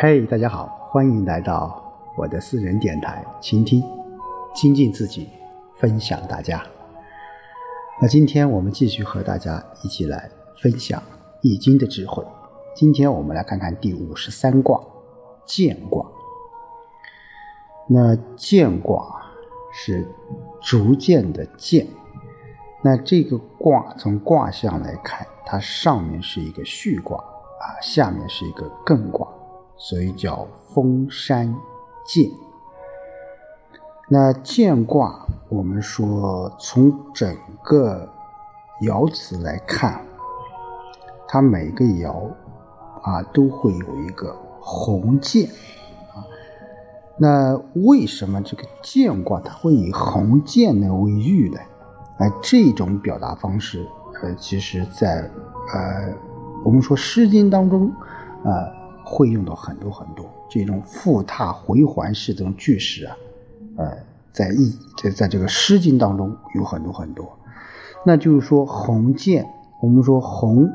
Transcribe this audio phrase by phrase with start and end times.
[0.00, 1.82] 嘿，大家好，欢迎来到
[2.14, 3.82] 我的私人电台，倾听，
[4.54, 5.28] 精进自己，
[5.74, 6.64] 分享大家。
[8.00, 10.30] 那今天我们继续和大家一起来
[10.62, 11.00] 分享
[11.42, 12.24] 《易经》的智慧。
[12.76, 14.80] 今天我们来看看第五十三卦
[15.48, 16.06] 艮卦。
[17.88, 19.20] 那艮卦
[19.72, 20.06] 是
[20.62, 21.84] 逐渐的渐。
[22.82, 29.26] 那这个卦从卦象来看，它上面是一个序卦啊，下面是一个艮卦，
[29.78, 31.54] 所以叫封山
[32.04, 32.30] 剑。
[34.08, 38.08] 那剑卦，我们说从整个
[38.82, 40.02] 爻辞来看，
[41.26, 42.30] 它每个爻
[43.02, 45.48] 啊都会有一个鸿渐
[46.14, 46.24] 啊。
[47.16, 47.56] 那
[47.86, 51.58] 为什么这个剑卦它会以鸿渐呢为喻呢？
[52.18, 53.86] 哎，这种表达方式，
[54.22, 55.30] 呃，其实，在
[55.72, 56.12] 呃，
[56.64, 57.92] 我们说《诗经》当中，
[58.42, 58.72] 呃，
[59.10, 63.16] 会用到很多很多这种复沓回环式这种句式啊，
[63.76, 63.96] 呃，
[64.32, 64.70] 在易
[65.02, 67.26] 在在这个《诗经》当中有很多很多。
[68.04, 69.46] 那就是说，鸿渐，
[69.82, 70.68] 我们说鸿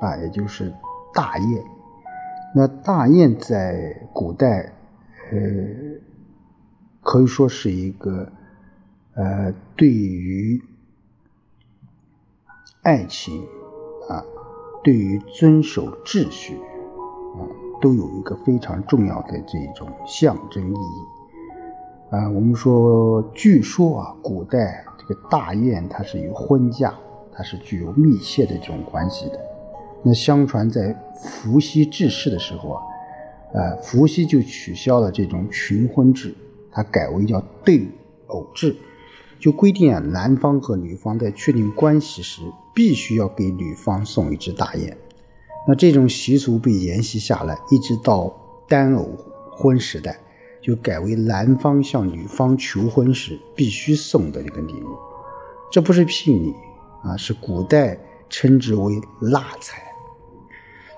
[0.00, 0.72] 啊，也就是
[1.12, 1.64] 大雁。
[2.54, 4.72] 那大雁在古代，
[5.32, 5.38] 呃，
[7.02, 8.30] 可以说是一个，
[9.14, 10.62] 呃，对于
[12.82, 13.42] 爱情
[14.08, 14.22] 啊，
[14.84, 16.58] 对于遵守秩序，
[17.82, 22.30] 都有一个非常重要的这种象征意义啊。
[22.30, 26.94] 我们说，据说啊，古代这个大雁它是与婚嫁，
[27.32, 29.40] 它是具有密切的这种关系的。
[30.04, 32.82] 那相传在伏羲治世的时候啊，
[33.52, 36.34] 呃，伏羲就取消了这种群婚制，
[36.70, 37.88] 他改为叫对
[38.28, 38.76] 偶制。
[39.38, 44.96] 就规定啊，男方和女方在确定关系时，必须要给女方送一只大雁。
[45.66, 48.34] 那这种习俗被沿袭下来，一直到
[48.68, 49.16] 单偶
[49.50, 50.18] 婚时代，
[50.60, 54.88] 就改为男方向女方求婚时必须送的一个礼物。
[55.70, 56.52] 这不是聘礼
[57.02, 59.82] 啊，是古代称之为纳财。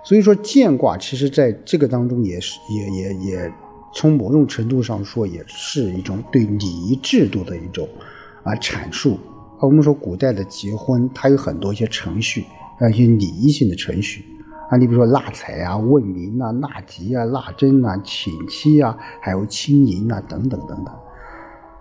[0.02, 3.52] 所以说，艮卦其实在这个当中也是也也也
[3.94, 7.88] 从某种程度上说，也是一种对礼仪制度的一种。
[8.42, 9.18] 啊，阐述，
[9.58, 12.44] 我们说古代的结婚，它有很多一些程序，
[12.78, 14.22] 啊，一些礼仪性的程序
[14.74, 20.92] 啊，你比如说纳采啊、问名啊、纳吉啊、纳征啊、请妻啊，还有亲迎啊，等等等等。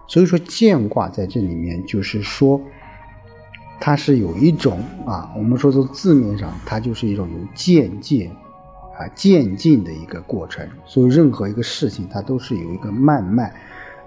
[0.06, 2.62] 所以说，艮卦在这里面就是说，
[3.80, 8.30] 它是有一种啊，我们说从字面上，它就是一种有渐进
[9.00, 10.68] 啊渐进的一个过程。
[10.86, 13.52] 所以，任何一个事情，它都是有一个慢慢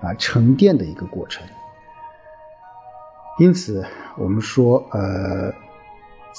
[0.00, 1.44] 啊沉淀的一个过程。
[3.40, 3.84] 因此，
[4.16, 5.52] 我们说，呃，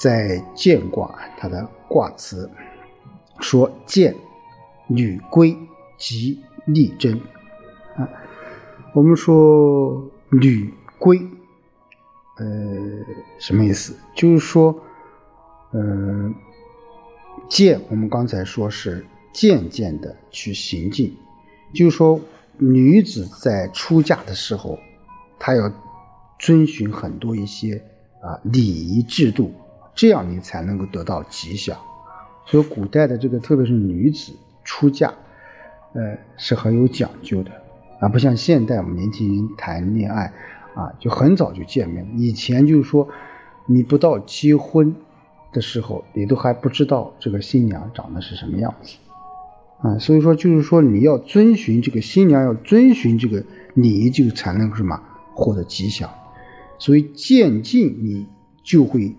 [0.00, 2.48] 在艮卦它的卦辞
[3.40, 4.14] 说“艮，
[4.86, 5.56] 女归，
[5.96, 7.20] 吉利贞”。
[7.96, 8.08] 啊，
[8.94, 11.18] 我们说“女归”，
[12.38, 12.46] 呃，
[13.40, 13.96] 什么意思？
[14.14, 14.74] 就是说，
[15.72, 16.32] 嗯，
[17.48, 21.16] 渐，我们刚才说是渐渐的去行进，
[21.74, 22.20] 就是说，
[22.56, 24.78] 女子在出嫁的时候，
[25.38, 25.72] 她要。
[26.40, 27.82] 遵循很多一些
[28.22, 29.52] 啊礼仪制度，
[29.98, 31.76] 这样你才能够得到吉祥。
[32.46, 34.32] 所以古代的这个，特别是女子
[34.62, 35.12] 出嫁，
[35.92, 37.50] 呃，是很有讲究的
[37.98, 40.32] 啊，不像现代我们年轻人谈恋爱
[40.74, 42.08] 啊，就很早就见面。
[42.16, 43.08] 以前就是说，
[43.66, 44.94] 你不到结婚
[45.52, 48.96] 的时候，你都还不知道这个新娘长得是什么样子
[49.82, 49.98] 啊。
[49.98, 53.44] 所以说，就是说你要遵循这个新娘要遵循这个
[53.74, 54.98] 礼，就才能够什么
[55.34, 56.08] 获得吉祥。
[56.78, 58.26] 所以渐进，你
[58.62, 59.12] 就会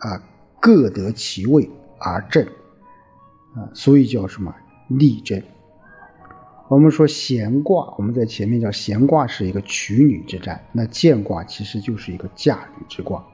[0.00, 0.22] 啊
[0.60, 2.44] 各得其位而正
[3.54, 4.54] 啊，所以叫什么
[4.88, 5.42] 立正。
[6.68, 13.24] 我们说闲卦，我们在前面叫闲卦是一个娶女之战，那艮卦其实就是一个嫁女之卦。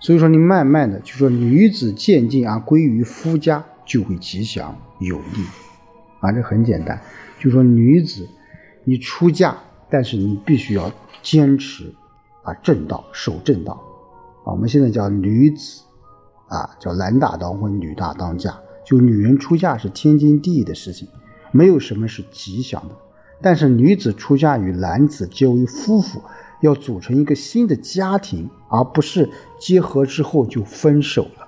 [0.00, 5.44] 所以说你慢慢的就说女子渐进而归于夫家，就会吉祥有利
[6.20, 7.00] 啊，这很简单，
[7.38, 8.28] 就说女子
[8.84, 9.56] 你出嫁，
[9.90, 10.90] 但是你必须要
[11.22, 11.94] 坚持。
[12.44, 13.78] 啊，正道守正道，
[14.52, 15.82] 我们现在叫女子，
[16.48, 21.08] 啊，叫男大当婚，女大当嫁，就女人出嫁是天经地义的事情，
[21.52, 22.94] 没有什么是吉祥的。
[23.40, 26.20] 但是女子出嫁与男子结为夫妇，
[26.60, 29.28] 要组成一个新的家庭，而不是
[29.58, 31.46] 结合之后就分手了，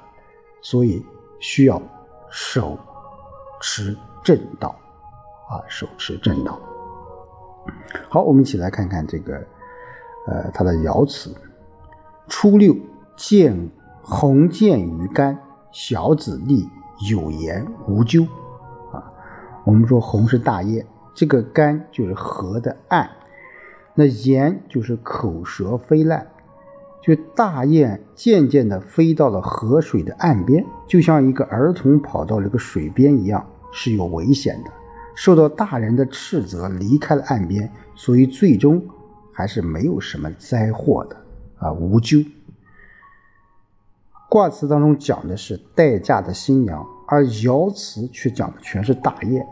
[0.63, 1.05] 所以
[1.41, 1.81] 需要
[2.31, 2.79] 守
[3.61, 4.69] 持正道，
[5.49, 6.61] 啊，守持正道。
[8.09, 9.35] 好，我们一起来看看这个。
[10.27, 11.35] 呃，它的爻辞：
[12.31, 12.77] 初六，
[13.17, 13.69] 见
[14.01, 15.37] 鸿渐于干，
[15.73, 16.67] 小子立
[17.11, 18.23] 有言无咎。
[18.93, 19.03] 啊，
[19.65, 23.11] 我们说鸿是大雁，这个干就是河的岸，
[23.95, 26.25] 那言就是口舌飞烂，
[27.03, 34.71] 就大雁渐渐地飞到了河水的岸边，就像一个儿童跑到这个水边一样，是有危险的，
[35.17, 38.81] 受到大人的斥责，离开了岸边，所以最终
[39.33, 41.17] 还是没有什么灾祸的
[41.61, 42.27] 啊，无咎。
[44.29, 49.45] 卦辞当中讲的是待嫁的新娘，而爻辞却讲的全是大雁。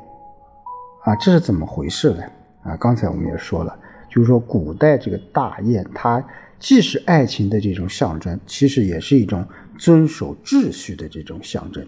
[1.05, 2.22] 啊，这是怎么回事呢？
[2.62, 3.78] 啊，刚才我们也说了，
[4.08, 6.25] 就是说古代这个大雁，它
[6.58, 9.46] 既是爱情的这种象征，其实也是一种
[9.78, 11.87] 遵守秩序的这种象征。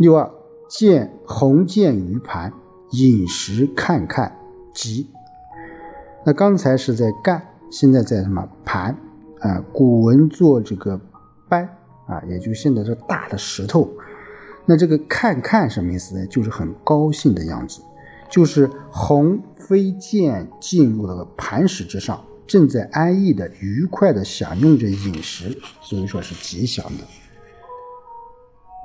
[0.00, 0.30] 六二，
[0.68, 2.52] 见鸿渐于盘，
[2.90, 4.36] 饮食看看
[4.72, 5.08] 吉。
[6.24, 8.96] 那刚才是在干，现在在什么盘？
[9.40, 10.98] 啊，古文做这个
[11.48, 11.62] 掰
[12.06, 13.90] 啊，也就现在这大的石头。
[14.64, 16.24] 那这个看看什么意思呢？
[16.28, 17.82] 就是很高兴的样子，
[18.30, 27.02] 就是鸿飞剑进入了磐石之上，正在安逸的、愉快的享用着饮食，所以说是吉祥的。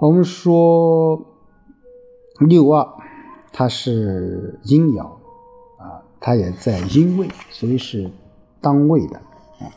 [0.01, 1.23] 我们说
[2.39, 2.87] 六二，
[3.53, 5.03] 它是阴爻
[5.77, 8.09] 啊，它也在阴位，所以是
[8.61, 9.17] 当位的
[9.59, 9.67] 啊。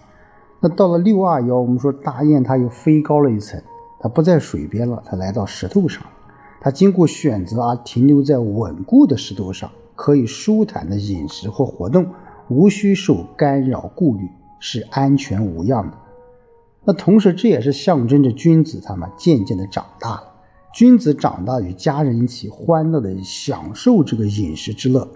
[0.60, 3.60] 那到了六二幺，我们说大雁它又飞高了一层。
[4.00, 6.02] 它不在水边了，它来到石头上。
[6.60, 12.06] 它经过选择而停留在稳固的石头上，可以舒坦的饮食或活动，
[12.48, 15.96] 无需受干扰顾虑，是安全无恙的。
[16.84, 20.24] 那同时，这也是象征着君子他们渐渐的长大了。
[20.74, 25.06] 君子长大与家人一起欢乐的享受这个饮食之乐。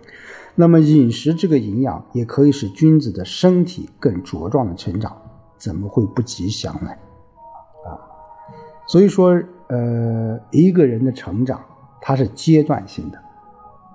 [0.59, 5.15] 那么，饮食这个营养也可以使君子的身体更茁壮的成长，
[5.59, 6.91] 怎么会不吉祥呢？
[7.85, 7.93] 啊
[8.87, 9.39] 所以说，
[9.69, 11.61] 呃，一个人的成长，
[12.01, 13.19] 它是阶段性的，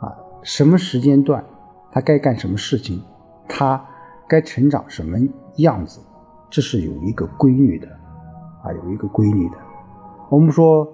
[0.02, 0.14] 啊，
[0.44, 1.44] 什么时间段，
[1.92, 3.02] 他该干什么事情，
[3.48, 3.84] 他
[4.28, 5.18] 该成长什么
[5.58, 6.00] 样子，
[6.50, 7.88] 这是有一个规律的，
[8.64, 9.58] 啊，有一个规律的。
[10.30, 10.88] 我们说，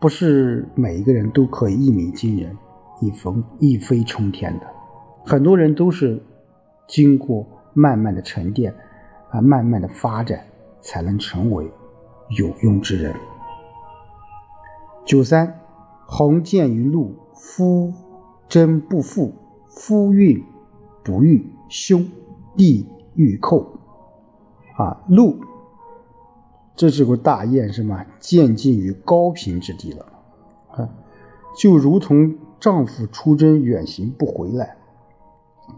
[0.00, 2.56] 不是每一个人都可以一鸣惊人，
[3.00, 4.66] 一风一飞冲天的，
[5.24, 6.22] 很多人都是
[6.86, 8.74] 经过慢慢的沉淀，
[9.30, 10.44] 啊，慢慢的发展，
[10.82, 11.70] 才能成为
[12.38, 13.14] 有用之人。
[15.06, 15.60] 九三，
[16.06, 17.92] 鸿渐于陆，夫
[18.48, 19.32] 贞不复，
[19.68, 20.42] 夫运
[21.02, 22.06] 不遇，凶，
[22.56, 23.66] 地欲寇。
[24.76, 25.38] 啊，陆，
[26.74, 28.04] 这是个大雁，是吗？
[28.18, 30.06] 渐近于高平之地了，
[30.72, 30.88] 啊，
[31.56, 34.76] 就如同丈夫出征远行不回来，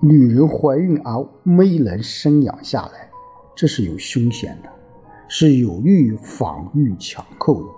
[0.00, 3.08] 女人怀孕而没能生养下来，
[3.54, 4.68] 这是有凶险的，
[5.28, 7.68] 是有欲防御强寇的。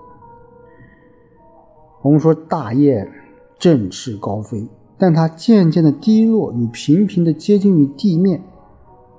[2.02, 3.10] 我们说大雁
[3.58, 8.42] 振翅高飞，但它渐渐的低落，又频频的接近于地面，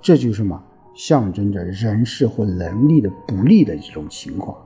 [0.01, 0.63] 这就是什么？
[0.95, 4.57] 象征着人事或能力的不利的一种情况。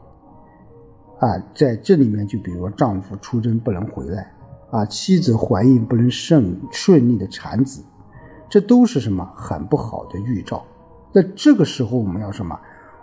[1.19, 4.31] 啊，在这里面，就比如说丈夫出征不能回来，
[4.71, 7.83] 啊，妻子怀孕不能顺顺利的产子，
[8.53, 10.63] 这都是什么很不好的预兆。
[11.11, 12.55] 那这个时候我们要什么？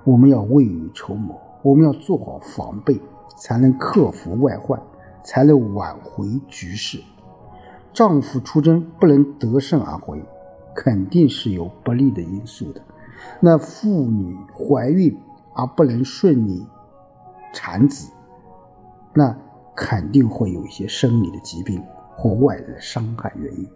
[0.04, 3.00] 我们要未雨绸缪，我们要做好防备，
[3.36, 4.80] 才能克服外患。
[5.22, 7.02] 才能挽回局势。
[7.92, 10.25] 丈夫出征不能得胜而回，
[10.75, 12.80] 肯定是有不利的因素的。
[13.40, 15.14] 那妇女怀孕
[15.54, 16.64] 而不能顺利
[17.52, 18.10] 产子，
[19.12, 19.36] 那
[19.75, 21.82] 肯定会有一些生理的疾病
[22.16, 23.68] 或外在的伤害原因。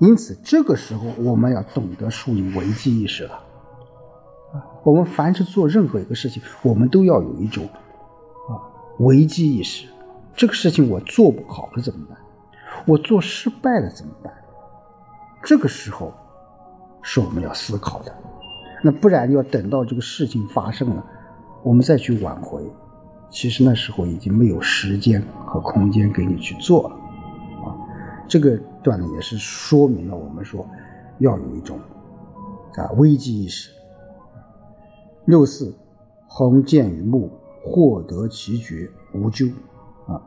[0.00, 3.34] 因此，这个时候我们要懂得树立危机意识了。
[4.52, 7.64] 啊，我们凡是做任何一个事情，我们都要有一种
[8.48, 8.56] 啊
[9.00, 9.86] 危机意识。
[10.34, 12.16] 这个事情我做不好了怎么办？
[12.86, 14.32] 我做失败了怎么办？
[15.44, 16.12] 这个时候
[17.02, 18.14] 是我们要思考的。
[18.82, 21.04] 那不然要等到这个事情发生了，
[21.62, 22.62] 我们再去挽回，
[23.28, 26.96] 其实那时候已经没有时间和空间给你去做了。
[27.66, 27.76] 啊，
[28.26, 30.66] 这个段呢也是说明了我们说
[31.18, 31.78] 要有一种
[32.76, 33.70] 啊危机意识。
[35.26, 35.74] 六四，
[36.26, 37.30] 鸿渐于木，
[37.62, 39.46] 获得其绝，无咎。
[40.06, 40.20] 啊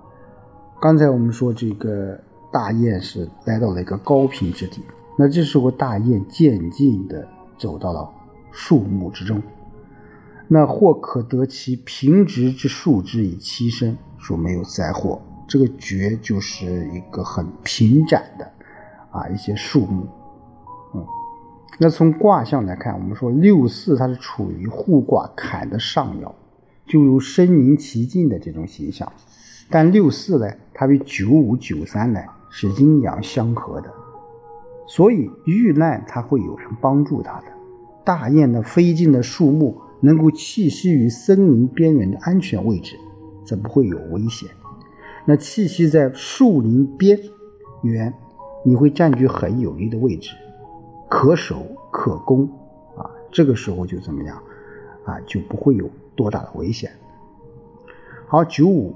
[0.81, 2.19] 刚才我们说这个
[2.51, 4.81] 大雁是来到了一个高平之地，
[5.17, 8.10] 那这时候大雁渐进的走到了
[8.51, 9.41] 树木之中，
[10.48, 15.19] 那或可得其平直之树枝以栖身，说没有灾祸。
[15.47, 18.51] 这个绝就是一个很平展的
[19.12, 20.07] 啊一些树木，
[20.95, 21.05] 嗯，
[21.79, 26.31] 那从卦象来看，我们说六四它是处于互卦坎的上爻，
[26.88, 29.12] 就如身临其境的这种形象。
[29.69, 32.19] 但六四呢，它与九五九三呢
[32.50, 33.91] 是阴阳相合的，
[34.88, 37.45] 所以遇难它会有人帮助它的。
[38.03, 42.97] 大雁呢飞进的树木能够栖息于森林边缘的安全位置，
[43.45, 44.50] 则不会有危险。
[45.25, 47.17] 那气息在树林边
[47.81, 48.13] 缘，
[48.65, 50.35] 你会占据很有利的位置，
[51.09, 52.45] 可守可攻
[52.97, 53.09] 啊。
[53.31, 54.37] 这个时候就怎么样
[55.05, 56.91] 啊，就不会有多大的危险。
[58.27, 58.93] 好，九五，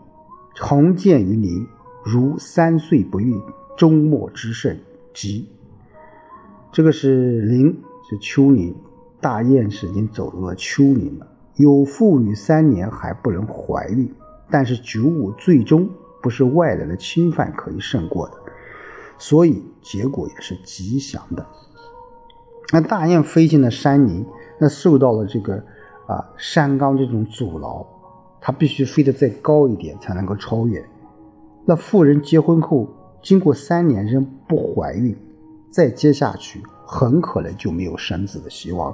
[0.60, 1.66] 鸿渐于林，
[2.04, 3.40] 如三岁不孕，
[3.78, 4.78] 终末之盛
[5.14, 5.48] 吉。
[6.74, 7.68] 这个是林，
[8.10, 8.76] 是丘陵，
[9.22, 11.28] 大雁是已经走入了丘陵了。
[11.56, 14.12] 有妇女三年还不能怀孕，
[14.52, 15.90] 但是九五最终。
[16.28, 18.34] 不是外来的侵犯可以胜过的，
[19.18, 21.46] 所以结果也是吉祥的。
[22.74, 24.26] 那大雁飞进了山林，
[24.60, 25.56] 那受到了这个
[26.06, 27.88] 啊山冈这种阻挠，
[28.42, 30.86] 它必须飞得再高一点才能够超越。
[31.64, 32.90] 那妇人结婚后，
[33.24, 35.18] 经过三年仍不怀孕，
[35.72, 38.94] 再接下去很可能就没有生子的希望。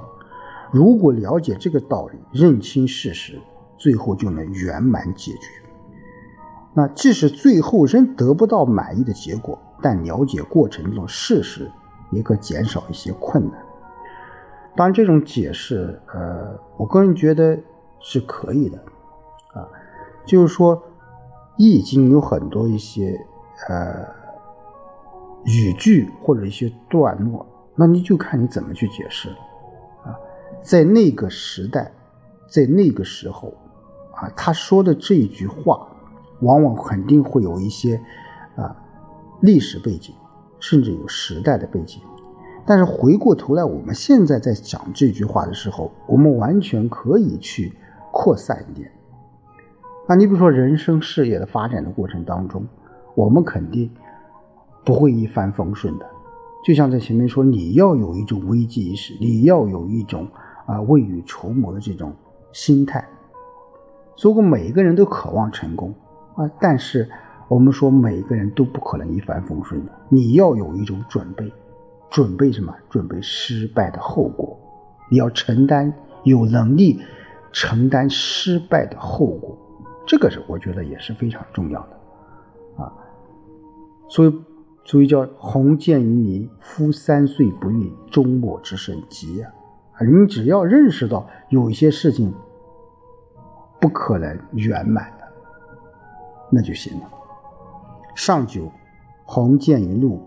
[0.70, 3.40] 如果了解这个道理，认清事实，
[3.76, 5.63] 最后就能圆满解决。
[6.76, 11.70] 那即使最后仍得不到满意的结果，但了解过程中事实，
[12.10, 13.54] 也可减少一些困难。
[14.74, 17.56] 当然，这种解释，呃，我个人觉得
[18.00, 18.78] 是可以的，
[19.52, 19.68] 啊，
[20.26, 20.76] 就是说，
[21.56, 23.24] 《易经》有很多一些
[23.68, 24.04] 呃
[25.44, 29.28] 语句或者一些段落，那你就看你怎么去解释，
[30.02, 30.10] 啊，
[30.60, 31.92] 在那个时代，
[32.48, 33.54] 在那个时候，
[34.16, 35.86] 啊，他说的这一句话。
[36.44, 38.00] 往往肯定会有一些
[38.54, 38.76] 啊
[39.40, 40.14] 历史背景，
[40.60, 42.00] 甚至有时代的背景。
[42.66, 47.72] 但是回过头来，我们现在在讲这句话的时候，我们完全可以去
[48.10, 48.90] 扩散一点。
[50.08, 52.66] 那你比如说，人生事业的发展的过程当中，
[53.14, 53.90] 我们肯定
[54.84, 56.06] 不会一帆风顺的。
[56.64, 60.26] 就像在前面说，你要有一种危机意识，你要有一种
[60.64, 62.14] 啊未雨绸缪的这种
[62.52, 63.06] 心态。
[64.22, 65.92] 如果每一个人都渴望成功，
[66.36, 66.50] 啊！
[66.60, 67.08] 但是
[67.48, 69.92] 我们说，每个人都不可能一帆风顺的。
[70.08, 71.52] 你要有一种准备，
[72.10, 72.74] 准备什么？
[72.90, 74.58] 准备失败的后果。
[75.10, 75.92] 你要承担，
[76.24, 77.00] 有能力
[77.52, 79.56] 承担失败的后果。
[80.06, 82.92] 这个是我觉得也是非常重要的啊。
[84.08, 84.44] 所以，
[84.84, 89.40] 所以叫“鸿渐于泥，夫三岁不孕，终末之神吉”
[89.94, 90.04] 啊！
[90.04, 92.34] 你只要认识到有一些事情
[93.80, 95.13] 不可能圆满。
[96.54, 97.08] 那就行了。
[98.14, 98.70] 上九，
[99.24, 100.22] 鸿渐于陆，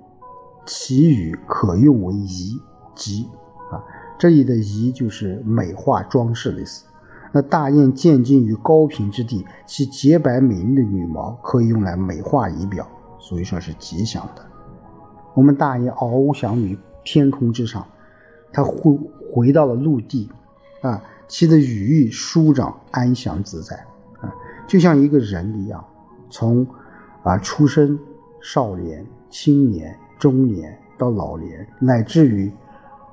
[0.65, 2.59] 其羽可用为仪
[2.93, 3.29] 吉
[3.71, 3.81] 啊。
[4.19, 6.85] 这里的仪就是美化装饰的意思。
[7.31, 12.87] 那大雁渐进于高平之地，其洁白美丽的羽毛可以用来美化仪表，
[13.19, 14.41] 所以说是吉祥的。
[15.33, 17.85] 我们大雁翱翔于天空之上，
[18.51, 20.29] 它回回到了陆地
[20.81, 23.75] 啊，其的羽翼舒展安详自在
[24.21, 24.33] 啊，
[24.67, 25.85] 就像一个人一样。
[26.29, 26.65] 从
[27.23, 27.97] 啊出生、
[28.41, 32.51] 少年、青年、中年到老年，乃至于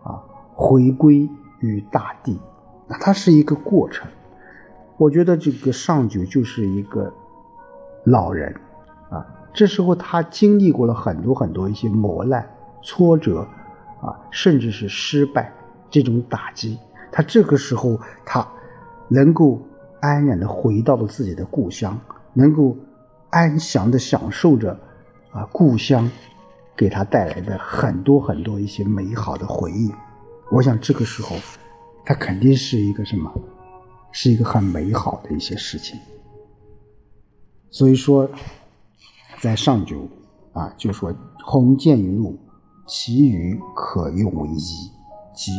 [0.03, 0.23] 啊
[0.55, 1.29] 回归
[1.61, 2.41] 于大地，
[2.87, 4.09] 那它是一个过程。
[4.97, 7.13] 我觉得这个上九就是一个
[8.05, 8.55] 老人
[9.11, 12.49] 啊，这时候他经历过了很多很多一些磨难、
[12.83, 13.47] 挫折
[14.01, 15.53] 啊，甚至是失败
[15.91, 16.79] 这种打击，
[17.11, 18.47] 他这个时候他
[19.09, 19.61] 能够
[20.01, 21.99] 安然的回到了自己的故乡，
[22.33, 22.77] 能够。
[23.35, 24.71] 安详的享受着，
[25.33, 26.09] 啊，故乡
[26.77, 29.93] 给他带来的很多很多一些美好的回忆。
[30.53, 31.35] 我想这个时候，
[32.05, 33.29] 他肯定是一个什么，
[34.13, 35.99] 是一个很美好的一些事情。
[37.71, 38.31] 所以说，
[39.41, 40.09] 在上九
[40.53, 41.13] 啊，就说
[41.45, 42.39] 鸿渐于陆，
[42.87, 44.91] 其余可用为一，
[45.35, 45.51] 即。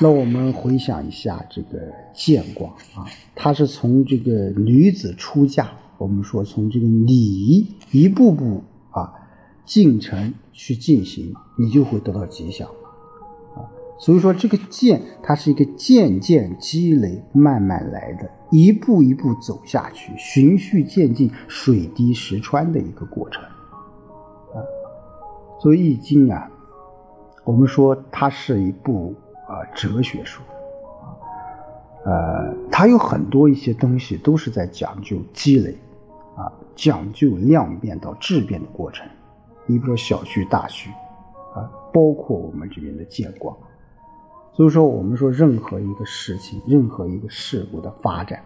[0.00, 1.78] 那我们回想一下这个
[2.12, 8.60] 见卦啊，它是从这个女子出嫁，我们说从这个礼仪一步步
[8.90, 9.14] 啊
[9.64, 12.68] 进程去进行，你就会得到吉祥
[13.54, 13.62] 啊。
[13.96, 24.58] 所以说这个渐，它是一个渐渐积累、慢慢来的，一步一步走下去，循序渐进、水滴石穿的一个过程啊。
[25.62, 26.50] 所以《易经》啊，
[27.44, 29.14] 我们说它是一部。
[29.46, 30.42] 啊，哲学书，
[31.02, 31.12] 啊，
[32.04, 35.76] 呃，它有很多一些东西都是在讲究积累，
[36.36, 39.06] 啊，讲究量变到质变的过程。
[39.66, 40.90] 你比如说小虚大虚，
[41.54, 43.56] 啊，包括我们这边的见光。
[44.52, 48.40] 所以说，我们说任何一个事情，任何一个事物的发展，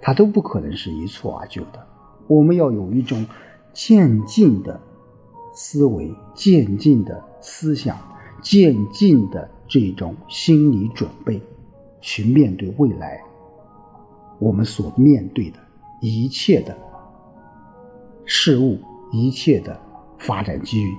[0.00, 1.86] 它都不可能是一蹴而就的。
[2.26, 3.24] 我们要有一种
[3.72, 4.78] 渐进的
[5.54, 7.96] 思维、渐进的思想、
[8.42, 11.40] 渐进的这一种心理准备，
[12.00, 13.20] 去面对未来
[14.40, 15.58] 我们所面对的
[16.00, 16.76] 一切的
[18.24, 18.76] 事物、
[19.12, 19.80] 一切的
[20.18, 20.92] 发展机遇、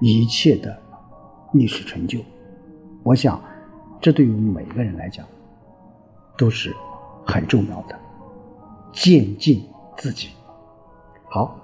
[0.00, 0.74] 一切的
[1.52, 2.18] 历史成就。
[3.02, 3.38] 我想，
[4.00, 5.26] 这对于每个人来讲
[6.38, 6.74] 都是
[7.26, 7.94] 很重要的。
[8.90, 10.30] 渐进自己。
[11.28, 11.60] 好，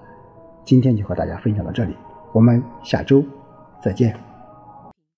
[0.63, 1.95] 今天就和大家分享到这里，
[2.33, 3.23] 我们下周
[3.81, 4.30] 再见。